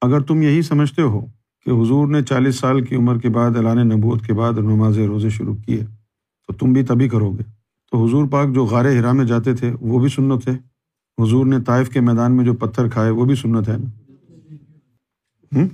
اگر 0.00 0.20
تم 0.20 0.42
یہی 0.42 0.62
سمجھتے 0.62 1.02
ہو 1.02 1.26
کہ 1.64 1.70
حضور 1.70 2.08
نے 2.08 2.22
چالیس 2.22 2.56
سال 2.56 2.84
کی 2.84 2.96
عمر 2.96 3.18
کے 3.18 3.28
بعد 3.28 3.56
اعلان 3.56 3.88
نبوت 3.88 4.26
کے 4.26 4.32
بعد 4.32 4.52
نماز 4.52 4.98
روزے 4.98 5.28
شروع 5.28 5.54
کیے 5.66 5.80
تو 6.46 6.52
تم 6.52 6.72
بھی 6.72 6.82
تبھی 6.82 7.08
کرو 7.08 7.30
گے۔ 7.30 7.42
تو 7.90 8.06
حضور 8.06 8.28
پاک 8.28 8.48
جو 8.54 8.64
غار 8.64 8.84
ہرا 8.84 9.12
میں 9.12 9.24
جاتے 9.24 9.54
تھے، 9.54 9.72
وہ 9.80 10.00
بھی 10.00 10.08
سنت 10.08 10.48
ہے۔ 10.48 10.52
حضور 11.22 11.46
نے 11.46 11.60
طائف 11.60 11.88
کے 11.88 12.00
میدان 12.00 12.32
میں 12.32 12.44
جو 12.44 12.54
پتھر 12.54 12.88
کھائے، 12.88 13.10
وہ 13.10 13.24
بھی 13.24 13.34
سنت 13.34 13.68
ہے 13.68 13.76
نا؟ 13.76 15.64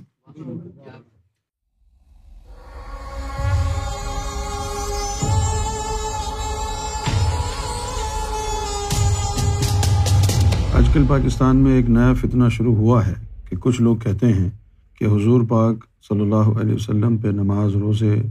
آج 10.73 10.89
کل 10.93 11.03
پاکستان 11.07 11.57
میں 11.57 11.73
ایک 11.73 11.89
نیا 11.89 12.13
فتنہ 12.13 12.49
شروع 12.49 12.75
ہوا 12.75 13.07
ہے۔ 13.07 13.26
کہ 13.49 13.57
کچھ 13.57 13.81
لوگ 13.81 13.97
کہتے 13.97 14.33
ہیں 14.33 14.49
کہ 14.97 15.05
حضور 15.05 15.41
پاک 15.49 15.75
صلی 16.07 16.21
اللہ 16.21 16.35
علیہ 16.35 16.75
وسلم 16.75 17.17
پہ 17.17 17.27
نماز 17.27 17.75
روزے 17.75 18.21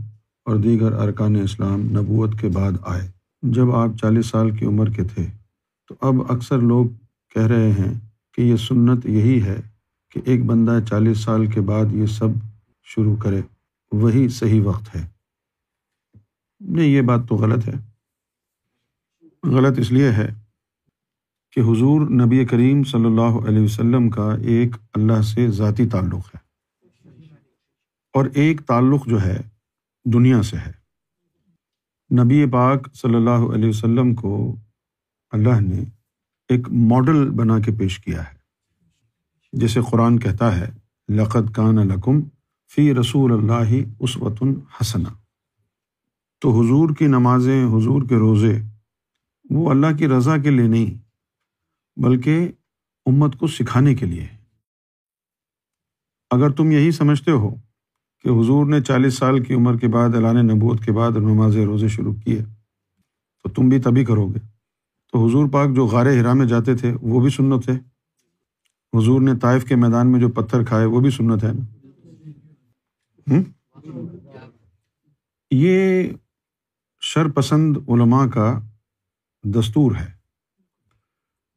اور 0.45 0.57
دیگر 0.57 0.93
ارکان 0.93 1.37
اسلام 1.37 1.81
نبوت 1.81 2.41
کے 2.41 2.49
بعد 2.49 2.73
آئے۔ 2.83 3.11
جب 3.43 3.71
آپ 3.71 3.89
چالیس 4.01 4.27
سال 4.27 4.57
کی 4.57 4.65
عمر 4.65 4.91
کے 4.91 5.05
تھے، 5.05 5.27
تو 5.89 5.95
اب 6.01 6.15
اکثر 6.33 6.59
لوگ 6.59 6.87
کہہ 7.35 7.47
رہے 7.47 7.73
ہیں 7.73 7.95
کہ 8.35 8.43
یہ 8.43 8.57
سنت 8.57 9.07
یہی 9.07 9.43
ہے 9.43 9.61
کہ 10.11 10.21
ایک 10.25 10.45
بندہ 10.45 10.79
چالیس 10.89 11.19
سال 11.19 11.47
کے 11.47 11.61
بعد 11.61 11.85
یہ 11.93 12.07
سب 12.07 12.29
شروع 12.85 13.17
کرے۔ 13.17 13.41
وہی 13.93 14.29
صحیح 14.29 14.63
وقت 14.65 14.97
ہے۔ 14.97 15.07
نہیں، 16.61 16.87
یہ 16.87 17.03
بات 17.03 17.21
تو 17.29 17.35
غلط 17.35 17.69
ہے۔ 17.69 17.75
غلط 19.45 19.79
اس 19.79 19.93
لیے 19.93 20.11
ہے 20.11 20.46
کہ 21.57 21.61
حضور 21.61 22.01
نبی 22.01 22.45
کریم 22.45 22.85
صلی 22.85 23.05
اللہ 23.05 23.49
علیہ 23.49 23.65
وسلم 23.65 24.11
کا 24.11 24.35
ایک 24.35 24.77
اللہ 24.95 25.23
سے 25.23 25.51
ذاتی 25.51 25.89
تعلق 25.89 26.35
ہے۔ 26.35 26.37
اور 28.13 28.27
ایک 28.35 28.61
تعلق 28.61 29.07
جو 29.07 29.23
ہے، 29.23 29.43
دنیا 30.05 30.43
سے 30.43 30.57
ہے۔ 30.57 30.73
نبی 32.25 32.47
پاک 32.53 32.95
صلی 32.95 33.15
اللہ 33.15 33.55
علیہ 33.55 33.69
وسلم 33.69 34.15
کو 34.15 34.57
اللہ 35.31 35.61
نے 35.61 35.85
ایک 36.49 36.69
ماڈل 36.69 37.31
بنا 37.31 37.59
کے 37.59 37.73
پیش 37.79 37.99
کیا 37.99 38.23
ہے۔ 38.23 38.37
جیسے 39.53 39.81
قرآن 39.91 40.19
کہتا 40.19 40.61
ہے 40.61 40.71
لقت 41.09 41.55
کان 41.55 41.77
لکم 41.77 42.21
فی 42.75 42.95
رسول 42.95 43.33
اللہ 43.33 43.75
اسوۃ 44.01 44.47
حسنا 44.81 45.09
تو 46.41 46.51
حضور 46.51 46.91
کی 46.99 47.07
نمازیں، 47.07 47.65
حضور 47.65 48.03
کے 48.09 48.17
روزے، 48.17 48.63
وہ 49.51 49.71
اللہ 49.71 49.97
کی 49.99 50.09
رضا 50.09 50.37
کے 50.39 50.51
لیے 50.51 50.69
نہیں 50.69 51.06
بلکہ 51.97 52.53
امت 53.07 53.37
کو 53.37 53.47
سکھانے 53.47 53.95
کے 53.95 54.07
لیے۔ 54.07 54.27
اگر 56.31 56.51
تم 56.51 56.71
یہی 56.71 56.91
سمجھتے 56.91 57.31
ہو 57.31 57.55
کہ 58.23 58.29
حضور 58.29 58.67
نے 58.67 58.81
چالیس 58.81 59.15
سال 59.15 59.43
کی 59.43 59.55
عمر 59.55 59.77
کے 59.77 59.89
بعد 59.89 60.09
اعلان 60.15 60.47
نبوت 60.47 60.85
کے 60.85 60.93
بعد 60.93 61.11
نماز 61.11 61.57
روزے 61.57 61.89
شروع 61.89 62.15
کیے، 62.15 62.43
تو 63.43 63.49
تم 63.49 63.69
بھی 63.69 63.81
تبھی 63.81 64.05
کرو 64.05 64.29
گے۔ 64.29 64.39
تو 65.13 65.29
حضور 65.29 65.49
پاک 65.49 65.69
جو 65.77 65.87
غار 65.87 66.07
ہرا 66.07 66.33
میں 66.33 66.47
جاتے 66.47 66.77
تھے، 66.77 66.93
وہ 67.03 67.21
بھی 67.21 67.31
سنت 67.31 67.69
ہے 67.69 67.79
حضور 68.99 69.21
نے 69.21 69.31
طائف 69.43 69.65
کے 69.65 69.77
میدان 69.77 70.13
میں 70.13 70.21
جو 70.21 70.29
پتھر 70.29 70.65
کھائے، 70.65 70.87
وہ 70.87 71.01
بھی 71.01 71.11
سنت 71.11 71.45
ہے 71.45 71.53
نا 71.53 71.65
یہ 75.51 76.09
شر 77.01 77.29
پسند 77.29 77.77
علماء 77.89 78.27
کا 78.27 78.61
دستور 79.45 79.95
ہے۔ 79.95 80.16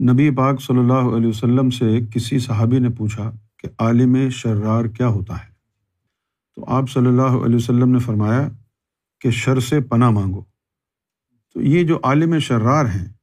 نبی 0.02 0.32
پاک 0.32 0.62
صلی 0.62 0.80
اللہ 0.80 0.94
علیہ 0.94 1.28
وسلم 1.28 1.70
سے 1.70 2.00
کسی 2.14 2.40
صحابی 2.40 2.80
نے 2.80 2.90
پوچھا 2.90 3.32
کہ 3.58 3.68
عالم 3.80 4.30
شرار 4.30 4.86
کیا 4.86 5.08
ہوتا 5.08 5.36
ہے؟ 5.36 5.50
تو 6.56 6.66
آپ 6.68 6.90
صلی 6.90 7.08
اللہ 7.08 7.22
علیہ 7.22 7.56
وسلم 7.56 7.92
نے 7.92 8.00
فرمایا 8.00 8.50
کہ 9.22 9.30
شر 9.30 9.60
سے 9.60 9.82
پناہ 9.82 10.10
مانگو۔ 10.10 10.44
تو 11.54 11.62
یہ 11.62 11.84
جو 11.84 12.00
عالم 12.04 12.40
شرار 12.40 12.86
ہیں، 12.86 13.14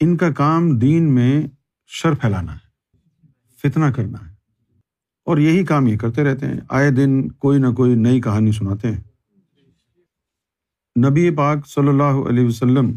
ان 0.00 0.16
کا 0.16 0.30
کام 0.30 0.78
دین 0.78 1.14
میں 1.14 1.46
شر 1.86 2.14
پھیلانا 2.14 2.54
ہے 2.54 2.68
فتنا 3.62 3.92
کرنا 3.92 4.28
ہے۔ 4.28 4.34
اور 5.24 5.38
یہی 5.38 5.64
کام 5.64 5.86
یہ 5.86 5.98
کرتے 5.98 6.24
رہتے 6.24 6.46
ہیں۔ 6.46 6.60
آئے 6.68 6.90
دن 6.90 7.28
کوئی 7.28 7.58
نہ 7.58 7.66
کوئی 7.66 7.94
نئی 7.94 8.20
کہانی 8.20 8.52
سناتے 8.52 8.92
ہیں۔ 8.92 9.02
نبی 11.10 11.30
پاک 11.30 11.66
صلی 11.66 11.88
اللہ 11.88 12.28
علیہ 12.28 12.46
وسلم 12.46 12.94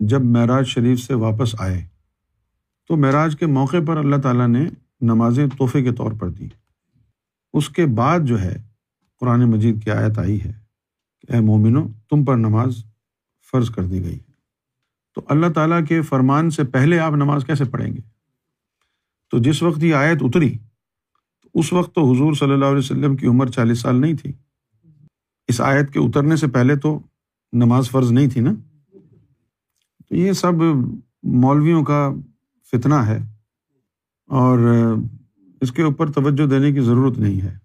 جب 0.00 0.24
معراج 0.24 0.66
شریف 0.66 1.00
سے 1.00 1.14
واپس 1.14 1.54
آئے 1.58 1.95
تو 2.88 2.96
معراج 2.96 3.36
کے 3.38 3.46
موقع 3.46 3.76
پر 3.86 3.96
اللہ 3.96 4.16
تعالیٰ 4.16 4.48
نے 4.48 4.68
نمازیں 5.00 5.46
تحفے 5.46 5.82
کے 5.82 5.92
طور 5.92 6.12
پر 6.12 6.28
دی 6.28 6.48
اس 7.52 7.70
کے 7.70 7.86
بعد 7.86 8.20
جو 8.22 8.40
ہے، 8.40 8.62
قرآن 9.20 9.50
مجید 9.50 9.84
کی 9.84 9.90
آیت 9.90 10.18
آئی 10.18 10.42
ہے 10.44 10.52
کہ 11.20 11.32
اے 11.32 11.40
مومنو 11.40 11.88
تم 12.10 12.24
پر 12.24 12.36
نماز 12.36 12.84
فرض 13.50 13.70
کر 13.70 13.84
دی 13.84 14.02
گئی۔ 14.02 14.14
ہے 14.14 14.32
تو 15.14 15.22
اللہ 15.28 15.46
تعالیٰ 15.46 15.86
کے 15.86 16.02
فرمان 16.02 16.50
سے 16.50 16.64
پہلے 16.64 16.98
آپ 16.98 17.12
نماز 17.12 17.44
کیسے 17.44 17.64
پڑھیں 17.64 17.92
گے؟ 17.92 18.00
تو 19.30 19.38
جس 19.38 19.62
وقت 19.62 19.82
یہ 19.82 19.94
آیت 19.94 20.18
اتری، 20.20 20.58
تو 21.42 21.48
اس 21.54 21.72
وقت 21.72 21.94
تو 21.94 22.12
حضور 22.12 22.32
صلی 22.32 22.52
اللہ 22.52 22.64
علیہ 22.64 22.78
وسلم 22.78 23.16
کی 23.16 23.26
عمر 23.26 23.46
چالیس 23.46 23.78
سال 23.78 24.00
نہیں 24.00 24.14
تھی۔ 24.14 24.32
اس 25.48 25.60
آیت 25.60 25.92
کے 25.92 25.98
اترنے 25.98 26.36
سے 26.36 26.46
پہلے 26.46 26.76
تو 26.76 27.00
نماز 27.52 27.90
فرض 27.90 28.12
نہیں 28.12 28.30
تھی 28.30 28.40
نا؟ 28.40 28.52
تو 30.08 30.16
یہ 30.16 30.32
سب 30.32 30.52
مولویوں 31.22 31.84
کا 31.84 32.10
فتنہ 32.70 32.94
ہے 32.94 33.18
اور 34.26 34.58
اس 35.60 35.72
کے 35.72 35.82
اوپر 35.82 36.12
توجہ 36.12 36.46
دینے 36.46 36.72
کی 36.72 36.80
ضرورت 36.80 37.18
نہیں 37.18 37.40
ہے۔ 37.40 37.58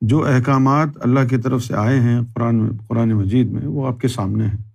جو 0.00 0.24
احکامات 0.24 0.88
اللہ 1.00 1.20
کی 1.30 1.36
طرف 1.36 1.64
سے 1.64 1.74
آئے 1.74 2.00
ہیں 2.00 2.20
قرآن 2.34 2.76
قرآن 2.88 3.12
مجید 3.12 3.46
میں، 3.50 3.66
وہ 3.66 3.86
آپ 3.86 4.00
کے 4.00 4.08
سامنے 4.08 4.46
ہیں۔ 4.46 4.70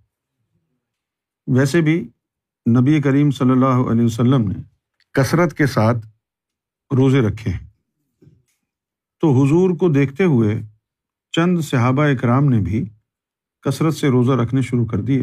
ویسے 1.46 1.80
بھی 1.80 2.08
نبی 2.80 3.02
کریم 3.02 3.30
صلی 3.30 3.50
اللہ 3.50 3.66
علیہ 3.66 4.04
وسلم 4.04 4.48
نے 4.48 4.54
کثرت 5.12 5.54
کے 5.54 5.66
ساتھ 5.66 5.98
روزے 6.96 7.20
رکھے 7.20 7.50
ہیں۔ 7.50 7.66
تو 9.20 9.44
حضور 9.44 9.70
کو 9.70 9.88
دیکھتے 9.88 10.24
ہوئے 10.24 10.62
چند 11.32 11.58
صحابہ 11.60 12.02
اکرام 12.02 12.44
نے 12.44 12.60
بھی 12.60 12.84
کثرت 13.62 13.94
سے 13.94 14.08
روزہ 14.08 14.32
رکھنے 14.32 14.62
شروع 14.62 14.86
کر 14.86 15.00
دیے 15.00 15.22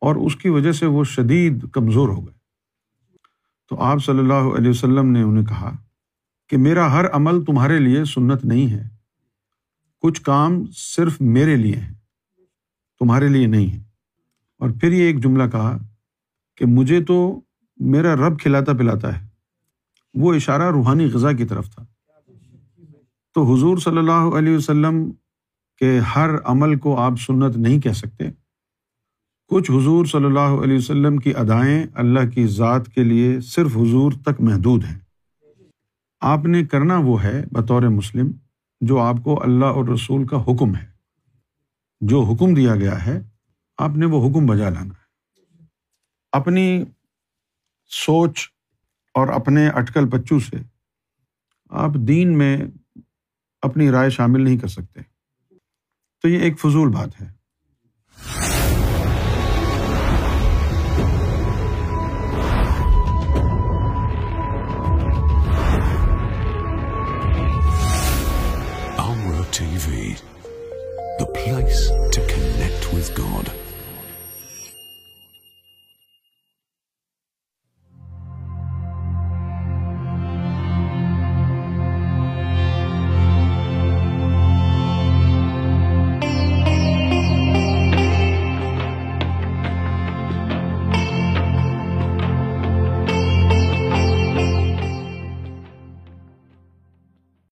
اور 0.00 0.16
اس 0.16 0.36
کی 0.36 0.48
وجہ 0.48 0.72
سے 0.72 0.86
وہ 0.86 1.04
شدید 1.04 1.70
کمزور 1.70 2.08
ہو 2.08 2.26
گئے۔ 2.26 2.36
تو 3.70 3.80
آپ 3.80 4.02
صلی 4.04 4.18
اللہ 4.18 4.56
علیہ 4.56 4.70
وسلم 4.70 5.06
نے 5.06 5.22
انہیں 5.22 5.44
کہا 5.44 5.76
کہ 6.48 6.56
میرا 6.56 6.92
ہر 6.92 7.10
عمل 7.12 7.44
تمہارے 7.44 7.78
لیے 7.78 8.04
سنت 8.04 8.44
نہیں 8.44 8.70
ہے، 8.72 8.82
کچھ 10.00 10.22
کام 10.22 10.64
صرف 10.72 11.20
میرے 11.20 11.56
لیے 11.56 11.76
ہیں، 11.76 11.94
تمہارے 13.00 13.28
لیے 13.28 13.46
نہیں 13.46 13.72
ہے 13.72 13.82
اور 14.60 14.70
پھر 14.80 14.92
یہ 14.92 15.02
ایک 15.02 15.22
جملہ 15.22 15.50
کہا 15.50 15.76
کہ 16.56 16.66
مجھے 16.66 17.04
تو 17.04 17.40
میرا 17.80 18.14
رب 18.16 18.38
کھلاتا 18.40 18.72
پلاتا 18.72 19.20
ہے، 19.20 19.26
وہ 20.14 20.34
اشارہ 20.34 20.70
روحانی 20.70 21.10
غذا 21.10 21.32
کی 21.32 21.44
طرف 21.44 21.70
تھا۔ 21.74 21.84
تو 23.34 23.42
حضور 23.54 23.78
صلی 23.78 23.98
اللہ 23.98 24.36
علیہ 24.38 24.56
وسلم 24.56 25.10
کے 25.80 25.98
ہر 26.16 26.30
عمل 26.44 26.78
کو 26.78 26.96
آپ 26.96 27.12
سنت 27.20 27.56
نہیں 27.56 27.80
کہہ 27.80 27.92
سکتے 27.92 28.24
کچھ 29.48 29.70
حضور 29.70 30.06
صلی 30.06 30.24
اللہ 30.24 30.62
علیہ 30.64 30.76
وسلم 30.76 31.16
کی 31.16 31.34
ادائیں 31.34 31.86
اللہ 31.94 32.30
کی 32.34 32.46
ذات 32.46 32.88
کے 32.88 33.04
لیے 33.04 33.40
صرف 33.40 33.76
حضور 33.76 34.12
تک 34.12 34.40
محدود 34.40 34.84
ہیں۔ 34.84 34.98
آپ 36.20 36.44
نے 36.44 36.64
کرنا 36.64 36.98
وہ 36.98 37.22
ہے 37.22 37.44
بطور 37.52 37.82
مسلم 37.82 38.30
جو 38.80 38.98
آپ 38.98 39.16
کو 39.24 39.42
اللہ 39.42 39.64
اور 39.64 39.84
رسول 39.88 40.26
کا 40.26 40.42
حکم 40.42 40.76
ہے۔ 40.76 40.86
جو 42.00 42.22
حکم 42.22 42.54
دیا 42.54 42.76
گیا 42.76 43.06
ہے، 43.06 43.22
آپ 43.78 43.90
نے 43.90 44.06
وہ 44.06 44.30
حکم 44.30 44.46
بجا 44.46 44.68
لانا 44.68 44.94
ہے۔ 44.94 45.06
اپنی 46.32 46.84
سوچ 47.86 48.48
اور 49.14 49.28
اپنے 49.28 49.68
اٹکل 49.68 50.10
پچو 50.10 50.38
سے 50.40 50.56
آپ 51.70 51.90
دین 51.94 52.38
میں 52.38 52.56
اپنی 53.62 53.90
رائے 53.90 54.10
شامل 54.10 54.44
نہیں 54.44 54.58
کر 54.58 54.68
سکتے۔ 54.68 55.00
تو 56.22 56.28
یہ 56.28 56.38
ایک 56.38 56.60
فضول 56.60 56.88
بات 56.88 57.20
ہے۔ 57.20 57.36
TV, 69.56 70.20
the 71.18 71.24
place 71.24 71.88
to 72.12 72.20
connect 72.26 72.92
with 72.92 73.14
God. 73.14 73.50